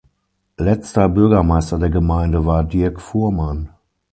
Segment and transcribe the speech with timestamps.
[0.57, 3.69] Letzter Bürgermeister der Gemeinde war Dirk Fuhrmann.